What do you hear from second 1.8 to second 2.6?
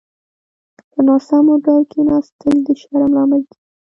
کيناستل